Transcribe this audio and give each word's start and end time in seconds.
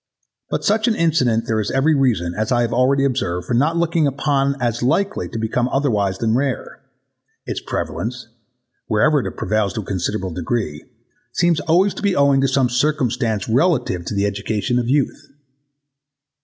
But 0.49 0.65
such 0.65 0.87
an 0.87 0.95
incident 0.95 1.45
there 1.45 1.59
is 1.59 1.69
every 1.69 1.93
reason, 1.93 2.33
as 2.33 2.51
I 2.51 2.61
have 2.61 2.73
already 2.73 3.03
observ[ed], 3.05 3.45
for 3.45 3.53
not 3.53 3.77
looking 3.77 4.07
upon 4.07 4.59
as 4.59 4.81
likely 4.81 5.29
to 5.29 5.37
become 5.37 5.69
otherwise 5.71 6.17
than 6.17 6.33
rare. 6.33 6.81
Its 7.45 7.61
prevalence, 7.61 8.27
wherever 8.87 9.19
it 9.19 9.37
prevails 9.37 9.73
to 9.73 9.81
a 9.81 9.85
considerable 9.85 10.33
degree, 10.33 10.83
seems 11.33 11.59
always 11.59 11.93
to 11.93 12.01
be 12.01 12.15
owing 12.15 12.41
to 12.41 12.47
some 12.47 12.67
circumstance 12.67 13.47
relative 13.47 14.03
to 14.05 14.15
the 14.15 14.25
education 14.25 14.79
of 14.79 14.89
youth. 14.89 15.27